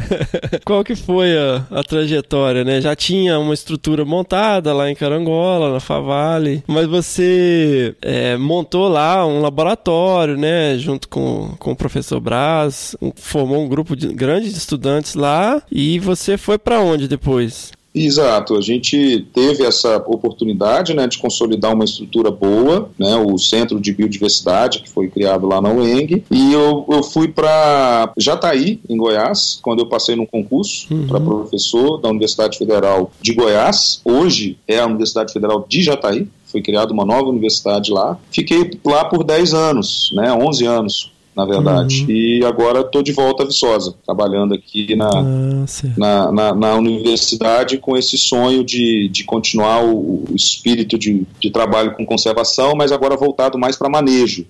[0.65, 2.81] qual que foi a, a trajetória, né?
[2.81, 9.25] Já tinha uma estrutura montada lá em Carangola, na Favale, mas você é, montou lá
[9.25, 10.77] um laboratório, né?
[10.77, 15.99] Junto com, com o professor Braz, formou um grupo de, grande de estudantes lá, e
[15.99, 17.71] você foi para onde depois?
[17.95, 23.79] Exato, a gente teve essa oportunidade né, de consolidar uma estrutura boa, né, o Centro
[23.79, 28.97] de Biodiversidade, que foi criado lá na UENG, e eu, eu fui para Jataí, em
[28.97, 34.77] Goiás, quando eu passei num concurso para professor da Universidade Federal de Goiás, hoje é
[34.77, 38.17] a Universidade Federal de Jataí, foi criada uma nova universidade lá.
[38.31, 43.43] Fiquei lá por 10 anos, né, 11 anos, na verdade, e agora estou de volta
[43.43, 45.65] a Viçosa, trabalhando aqui na, Ah,
[45.97, 51.51] na, na, na universidade com esse sonho de, de continuar o, o espírito de, de
[51.51, 54.45] trabalho com conservação, mas agora voltado mais para manejo.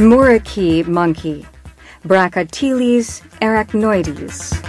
[0.00, 1.44] Muraki monkey.
[2.02, 4.67] Brachyteles arachnoides.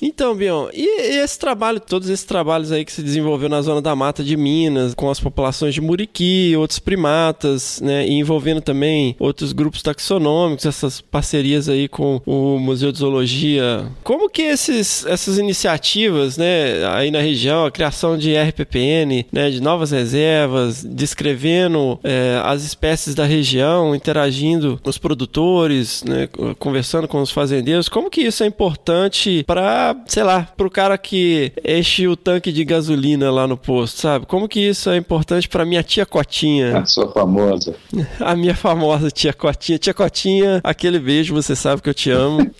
[0.00, 3.94] Então, Bion, e, esse trabalho, todos esses trabalhos aí que se desenvolveu na zona da
[3.94, 9.52] mata de Minas, com as populações de muriqui, outros primatas, né, e envolvendo também outros
[9.52, 13.86] grupos taxonômicos, essas parcerias aí com o Museu de Zoologia.
[14.02, 19.60] Como que esses, essas iniciativas, né, aí na região, a criação de RPPN, né, de
[19.60, 26.28] novas reservas, descrevendo é, as espécies da região, interagindo com os produtores, né,
[26.58, 30.96] conversando com os fazendeiros, como que isso é importante para, sei lá, para o cara
[30.96, 34.26] que enche o tanque de gasolina lá no posto, sabe?
[34.26, 36.78] Como que isso é importante para minha tia Cotinha?
[36.78, 37.74] A sua famosa.
[38.20, 39.78] A minha famosa tia Cotinha.
[39.78, 42.38] Tia Cotinha, aquele beijo, você sabe que eu te amo.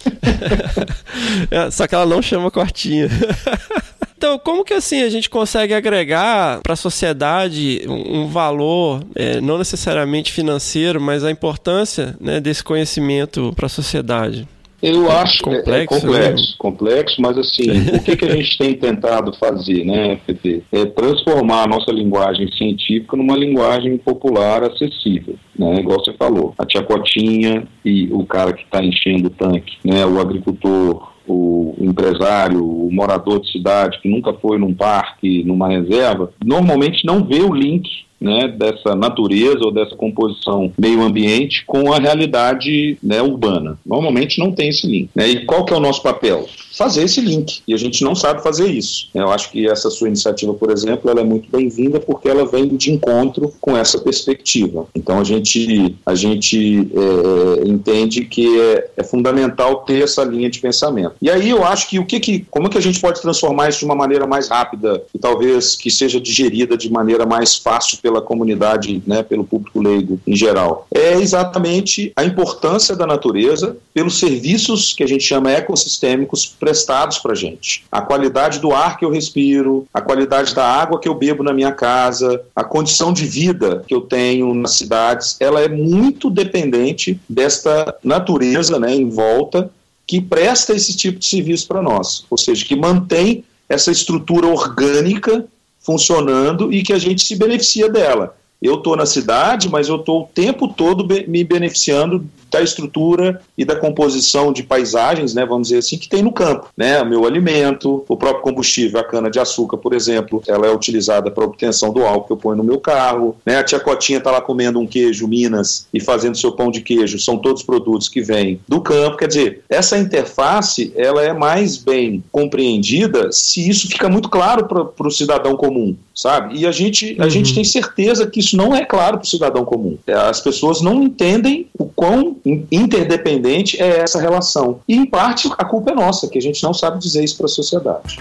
[1.51, 3.09] É, só que ela não chama Cotinha.
[4.19, 9.43] Então, como que assim a gente consegue agregar para a sociedade um, um valor, é,
[9.43, 14.49] não necessariamente financeiro, mas a importância né, desse conhecimento para a sociedade?
[14.83, 16.55] Eu acho complexo, é, é complexo, né?
[16.59, 20.65] complexo, mas assim, o que, que a gente tem tentado fazer, né, FT?
[20.73, 26.55] É transformar a nossa linguagem científica numa linguagem popular acessível, né, igual você falou.
[26.59, 31.75] A tia Cotinha e o cara que está enchendo o tanque, né, o agricultor, o
[31.81, 37.41] empresário, o morador de cidade que nunca foi num parque, numa reserva, normalmente não vê
[37.41, 43.79] o link né, dessa natureza ou dessa composição meio ambiente com a realidade né, urbana.
[43.85, 45.11] Normalmente não tem esse link.
[45.15, 45.29] Né?
[45.29, 46.47] E qual que é o nosso papel?
[46.73, 47.63] Fazer esse link.
[47.67, 49.09] E a gente não sabe fazer isso.
[49.15, 52.69] Eu acho que essa sua iniciativa, por exemplo, ela é muito bem-vinda porque ela vem
[52.77, 54.87] de encontro com essa perspectiva.
[54.95, 60.61] Então a gente, a gente é, entende que é, é fundamental ter essa linha de
[60.61, 61.15] pensamento.
[61.21, 63.69] E aí eu acho que o que, que como é que a gente pode transformar
[63.69, 67.99] isso de uma maneira mais rápida e talvez que seja digerida de maneira mais fácil
[68.07, 74.21] pela comunidade, né, pelo público leigo em geral, é exatamente a importância da natureza pelos
[74.21, 77.85] serviços que a gente chama ecossistêmicos prestados para gente.
[77.91, 81.53] A qualidade do ar que eu respiro, a qualidade da água que eu bebo na
[81.53, 87.19] minha casa, a condição de vida que eu tenho nas cidades, ela é muito dependente
[87.29, 89.69] desta natureza né, em volta
[90.07, 95.45] que presta esse tipo de serviço para nós, ou seja, que mantém essa estrutura orgânica
[95.87, 98.37] funcionando e que a gente se beneficia dela.
[98.61, 103.41] Eu estou na cidade, mas eu estou o tempo todo be me beneficiando da estrutura
[103.57, 107.07] e da composição de paisagens, né, vamos dizer assim, que tem no campo, né, o
[107.07, 111.45] meu alimento, o próprio combustível, a cana de açúcar, por exemplo, ela é utilizada para
[111.45, 114.41] obtenção do álcool que eu ponho no meu carro, né, a tia Cotinha está lá
[114.41, 118.59] comendo um queijo Minas e fazendo seu pão de queijo, são todos produtos que vêm
[118.67, 124.29] do campo, quer dizer, essa interface, ela é mais bem compreendida se isso fica muito
[124.29, 127.31] claro para o cidadão comum, sabe, e a gente, a Uhum.
[127.31, 131.03] gente tem certeza que isso não é claro para o cidadão comum, as pessoas não
[131.03, 132.37] entendem o quão
[132.71, 134.81] interdependente é essa relação.
[134.89, 137.47] E, em parte, a culpa é nossa, que a gente não sabe dizer isso para
[137.47, 138.21] a sociedade.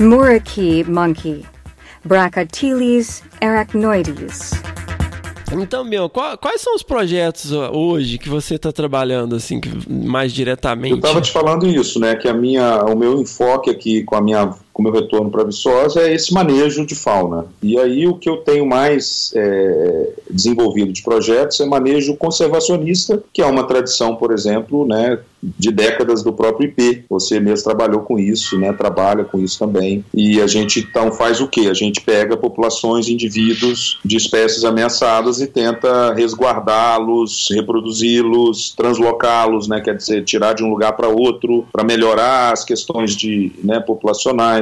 [0.00, 1.44] Muriki monkey.
[2.04, 4.52] Brachyteles arachnoides.
[5.52, 10.30] Então, meu, qual- quais são os projetos hoje que você está trabalhando assim que- mais
[10.32, 10.94] Eu diretamente?
[10.94, 12.14] estava te falando isso, né?
[12.14, 16.02] Que a minha, o meu enfoque aqui com a minha com meu retorno para Viçosa
[16.02, 17.46] é esse manejo de fauna.
[17.62, 23.42] E aí o que eu tenho mais é, desenvolvido de projetos é manejo conservacionista, que
[23.42, 27.04] é uma tradição, por exemplo, né, de décadas do próprio IP.
[27.08, 30.04] Você mesmo trabalhou com isso, né, trabalha com isso também.
[30.14, 31.68] E a gente então faz o quê?
[31.70, 39.96] A gente pega populações, indivíduos de espécies ameaçadas e tenta resguardá-los, reproduzi-los, translocá-los, né, quer
[39.96, 44.59] dizer, tirar de um lugar para outro, para melhorar as questões de, né, populacionais,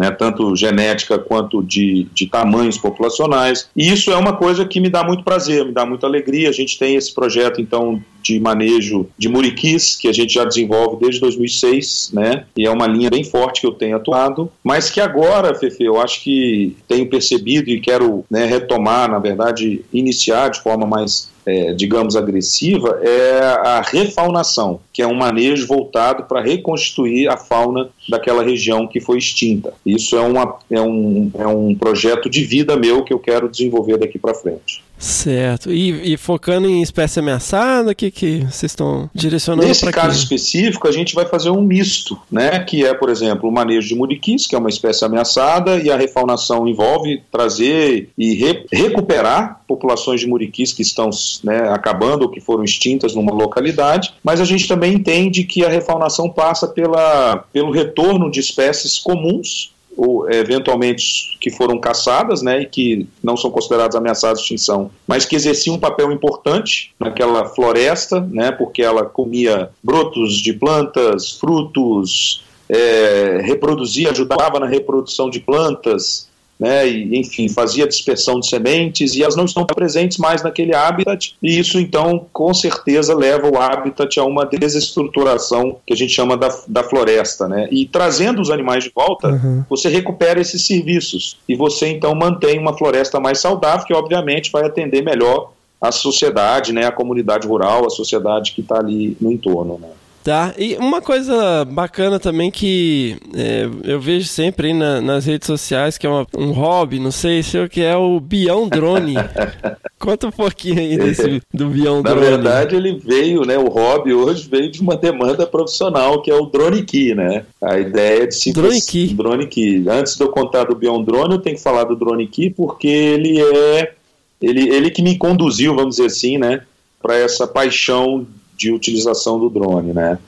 [0.00, 3.68] né, tanto genética quanto de, de tamanhos populacionais.
[3.76, 6.48] E isso é uma coisa que me dá muito prazer, me dá muita alegria.
[6.48, 10.96] A gente tem esse projeto, então, de manejo de muriquis, que a gente já desenvolve
[11.00, 12.46] desde 2006, né?
[12.56, 16.00] E é uma linha bem forte que eu tenho atuado, mas que agora, Fefe, eu
[16.00, 21.72] acho que tenho percebido e quero né, retomar, na verdade, iniciar de forma mais é,
[21.74, 28.42] digamos, agressiva, é a refaunação, que é um manejo voltado para reconstituir a fauna daquela
[28.42, 29.74] região que foi extinta.
[29.84, 33.98] Isso é, uma, é, um, é um projeto de vida meu que eu quero desenvolver
[33.98, 34.82] daqui para frente.
[34.98, 35.72] Certo.
[35.72, 40.88] E, e focando em espécie ameaçada, o que, que vocês estão direcionando Nesse caso específico,
[40.88, 42.60] a gente vai fazer um misto, né?
[42.60, 45.96] Que é, por exemplo, o manejo de muriquis, que é uma espécie ameaçada, e a
[45.96, 51.10] refaunação envolve trazer e re- recuperar populações de muriquis que estão
[51.42, 55.68] né, acabando ou que foram extintas numa localidade, mas a gente também entende que a
[55.68, 62.66] refaunação passa pela, pelo retorno de espécies comuns ou eventualmente que foram caçadas, né, e
[62.66, 68.20] que não são consideradas ameaçadas de extinção, mas que exerciam um papel importante naquela floresta,
[68.20, 76.28] né, porque ela comia brotos de plantas, frutos, é, reproduzia, ajudava na reprodução de plantas,
[76.64, 81.36] né, e, enfim, fazia dispersão de sementes e elas não estão presentes mais naquele habitat,
[81.42, 86.38] e isso então com certeza leva o habitat a uma desestruturação que a gente chama
[86.38, 87.68] da, da floresta, né?
[87.70, 89.62] E trazendo os animais de volta, uhum.
[89.68, 94.64] você recupera esses serviços e você então mantém uma floresta mais saudável, que obviamente vai
[94.64, 99.78] atender melhor a sociedade, né, a comunidade rural, a sociedade que está ali no entorno,
[99.78, 99.88] né?
[100.24, 105.46] Tá, e uma coisa bacana também que é, eu vejo sempre aí na, nas redes
[105.46, 108.66] sociais, que é uma, um hobby, não sei se é o que é o Bião
[108.66, 109.16] Drone.
[110.00, 112.20] Conta um pouquinho aí desse, do Bião Drone.
[112.22, 116.34] Na verdade, ele veio, né, o hobby hoje veio de uma demanda profissional, que é
[116.34, 117.44] o Drone Key, né?
[117.60, 118.50] A ideia de se...
[118.50, 119.08] Drone Key.
[119.08, 119.84] Drone Key.
[119.90, 122.88] Antes de eu contar do Bião Drone, eu tenho que falar do Drone Key, porque
[122.88, 123.92] ele é...
[124.40, 126.62] Ele, ele que me conduziu, vamos dizer assim, né,
[127.02, 128.26] para essa paixão
[128.64, 130.18] de utilização do drone, né?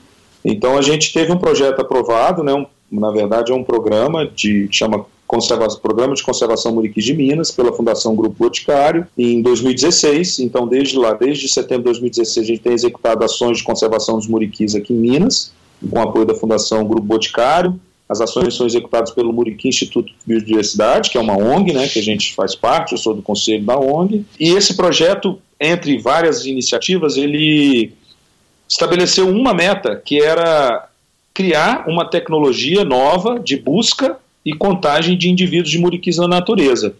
[0.45, 2.53] Então a gente teve um projeto aprovado, né?
[2.53, 7.51] Um, na verdade é um programa de chama Conservação, Programa de Conservação Muriquis de Minas,
[7.51, 10.39] pela Fundação Grupo Boticário, em 2016.
[10.39, 14.27] Então, desde lá, desde setembro de 2016, a gente tem executado ações de conservação dos
[14.27, 15.51] muriquis aqui em Minas,
[15.89, 17.77] com apoio da Fundação Grupo Boticário.
[18.07, 21.99] As ações são executadas pelo Muriqui Instituto de Biodiversidade, que é uma ONG, né, que
[21.99, 24.23] a gente faz parte, eu sou do conselho da ONG.
[24.39, 27.91] E esse projeto, entre várias iniciativas, ele
[28.67, 30.87] estabeleceu uma meta, que era
[31.33, 36.95] criar uma tecnologia nova de busca e contagem de indivíduos de muriquis na natureza.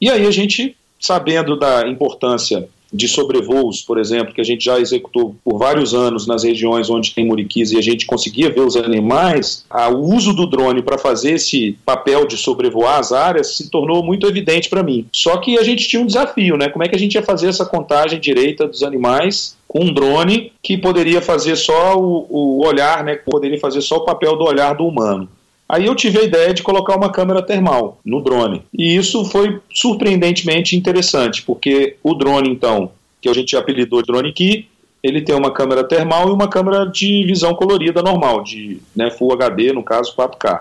[0.00, 4.78] E aí a gente, sabendo da importância de sobrevoos, por exemplo, que a gente já
[4.78, 8.76] executou por vários anos nas regiões onde tem muriquis e a gente conseguia ver os
[8.76, 14.04] animais, o uso do drone para fazer esse papel de sobrevoar as áreas se tornou
[14.04, 15.06] muito evidente para mim.
[15.12, 16.68] Só que a gente tinha um desafio, né?
[16.68, 20.52] Como é que a gente ia fazer essa contagem direita dos animais com um drone
[20.62, 23.16] que poderia fazer só o, o olhar, né?
[23.16, 25.28] Poderia fazer só o papel do olhar do humano.
[25.68, 28.62] Aí eu tive a ideia de colocar uma câmera termal no drone.
[28.72, 34.32] E isso foi surpreendentemente interessante, porque o drone, então, que a gente apelidou de drone
[34.32, 34.68] key,
[35.02, 39.32] ele tem uma câmera termal e uma câmera de visão colorida normal, de né, Full
[39.32, 40.60] HD, no caso 4K.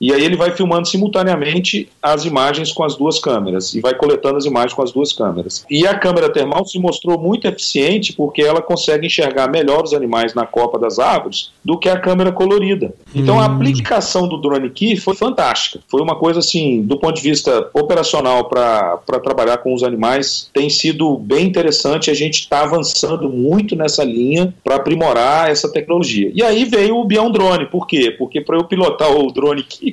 [0.00, 4.36] E aí ele vai filmando simultaneamente as imagens com as duas câmeras e vai coletando
[4.36, 5.64] as imagens com as duas câmeras.
[5.68, 10.34] E a câmera termal se mostrou muito eficiente porque ela consegue enxergar melhor os animais
[10.34, 12.94] na copa das árvores do que a câmera colorida.
[13.14, 13.40] Então hum.
[13.40, 15.80] a aplicação do drone key foi fantástica.
[15.88, 20.70] Foi uma coisa assim, do ponto de vista operacional para trabalhar com os animais, tem
[20.70, 22.10] sido bem interessante.
[22.10, 26.30] A gente está avançando muito nessa linha para aprimorar essa tecnologia.
[26.34, 27.66] E aí veio o Bião Drone.
[27.66, 28.14] Por quê?
[28.16, 29.87] Porque para eu pilotar o drone key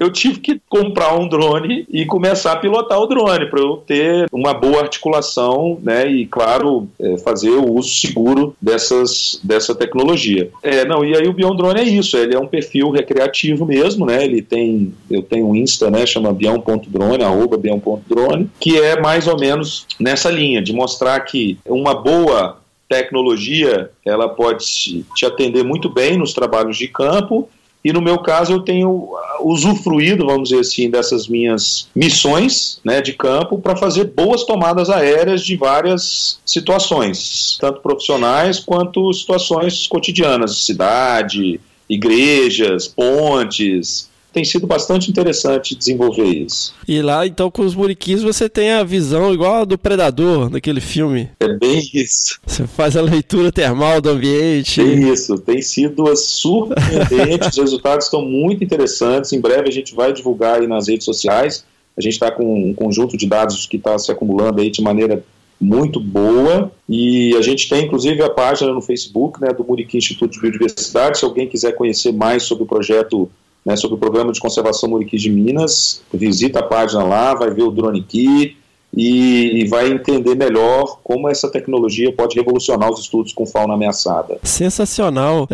[0.00, 4.26] eu tive que comprar um drone e começar a pilotar o drone para eu ter
[4.32, 6.08] uma boa articulação, né?
[6.08, 10.50] E claro, é, fazer o uso seguro dessas dessa tecnologia.
[10.62, 14.06] É, não, e aí o Bion Drone é isso, ele é um perfil recreativo mesmo,
[14.06, 14.24] né?
[14.24, 16.06] Ele tem, eu tenho um Insta, né?
[16.06, 21.94] Chama bião.drone, arroba bião.drone, que é mais ou menos nessa linha de mostrar que uma
[21.94, 27.48] boa tecnologia ela pode te atender muito bem nos trabalhos de campo
[27.84, 29.08] e no meu caso eu tenho
[29.40, 35.44] usufruído, vamos dizer assim, dessas minhas missões né, de campo para fazer boas tomadas aéreas
[35.44, 45.74] de várias situações, tanto profissionais quanto situações cotidianas, cidade, igrejas, pontes, tem sido bastante interessante
[45.74, 46.74] desenvolver isso.
[46.86, 50.80] E lá, então, com os muriquis, você tem a visão igual a do Predador, daquele
[50.80, 51.30] filme.
[51.40, 52.38] É bem isso.
[52.46, 54.80] Você faz a leitura termal do ambiente.
[54.80, 59.32] É isso, tem sido surpreendente, os resultados estão muito interessantes.
[59.32, 61.64] Em breve a gente vai divulgar aí nas redes sociais.
[61.96, 65.24] A gente está com um conjunto de dados que está se acumulando aí de maneira
[65.60, 70.32] muito boa e a gente tem inclusive a página no Facebook né, do Muriqui Instituto
[70.32, 71.18] de Biodiversidade.
[71.18, 73.28] Se alguém quiser conhecer mais sobre o projeto
[73.68, 76.00] né, sobre o Programa de Conservação Muriqui de Minas.
[76.12, 78.56] Visita a página lá, vai ver o Drone Key
[78.96, 84.38] e, e, vai entender melhor como essa tecnologia pode revolucionar os estudos com fauna ameaçada.
[84.42, 85.46] Sensacional.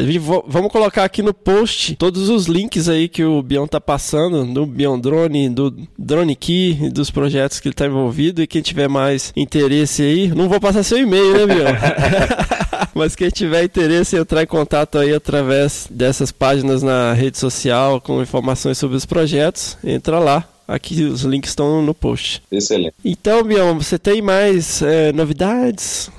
[0.47, 4.65] Vamos colocar aqui no post todos os links aí que o Bion tá passando, do
[4.65, 9.33] Bion Drone, do Drone Key, dos projetos que ele está envolvido e quem tiver mais
[9.37, 12.65] interesse aí, não vou passar seu e-mail, né, Bion?
[12.95, 18.01] Mas quem tiver interesse em entrar em contato aí através dessas páginas na rede social
[18.01, 20.54] com informações sobre os projetos, entra lá.
[20.67, 22.43] Aqui os links estão no post.
[22.51, 22.95] Excelente.
[23.05, 26.11] Então, Bião, você tem mais é, novidades?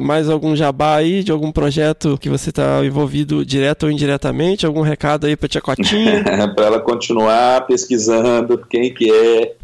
[0.00, 4.66] Mais algum jabá aí de algum projeto que você está envolvido direto ou indiretamente?
[4.66, 6.24] Algum recado aí para Tia Cotinha?
[6.54, 9.54] para ela continuar pesquisando quem que é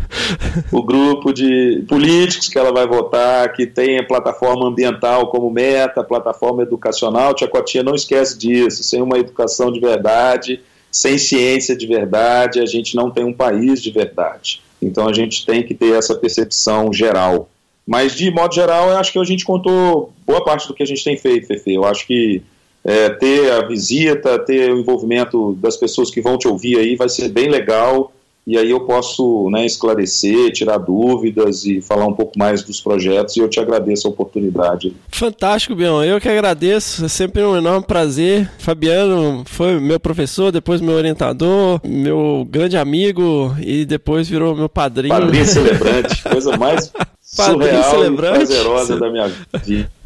[0.70, 6.04] o grupo de políticos que ela vai votar, que tem a plataforma ambiental como meta,
[6.04, 7.34] plataforma educacional.
[7.34, 8.84] Tia Cotinha não esquece disso.
[8.84, 10.60] Sem uma educação de verdade,
[10.90, 14.60] sem ciência de verdade, a gente não tem um país de verdade.
[14.82, 17.48] Então a gente tem que ter essa percepção geral.
[17.86, 20.86] Mas, de modo geral, eu acho que a gente contou boa parte do que a
[20.86, 21.74] gente tem feito, Fefe.
[21.74, 22.42] Eu acho que
[22.84, 27.08] é, ter a visita, ter o envolvimento das pessoas que vão te ouvir aí vai
[27.08, 28.12] ser bem legal
[28.50, 33.36] e aí eu posso né, esclarecer, tirar dúvidas e falar um pouco mais dos projetos
[33.36, 34.92] e eu te agradeço a oportunidade.
[35.08, 36.02] Fantástico, Bião.
[36.02, 38.50] Eu que agradeço, é sempre um enorme prazer.
[38.58, 45.14] Fabiano foi meu professor, depois meu orientador, meu grande amigo e depois virou meu padrinho.
[45.14, 46.92] Padrinho celebrante, coisa mais
[47.22, 48.42] surreal celebrante.
[48.42, 49.28] e prazerosa da minha
[49.62, 49.99] vida.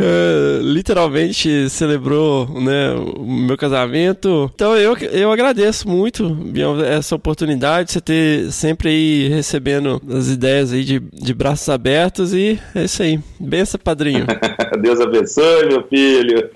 [0.00, 4.50] É, literalmente celebrou né, o meu casamento.
[4.54, 10.72] Então eu, eu agradeço muito Bion, essa oportunidade, você ter sempre aí recebendo as ideias
[10.72, 13.18] aí de, de braços abertos e é isso aí.
[13.38, 14.26] Benção, padrinho.
[14.80, 16.50] Deus abençoe, meu filho.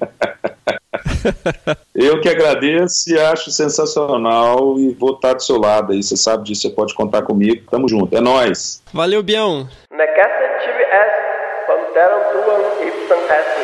[1.94, 6.02] Eu que agradeço e acho sensacional e vou estar do seu lado aí.
[6.02, 7.62] Você sabe disso, você pode contar comigo.
[7.70, 8.16] Tamo junto.
[8.16, 8.82] É nós.
[8.92, 9.68] Valeu, Bião.
[9.90, 11.21] Necessity
[11.94, 13.61] Darum doen we even als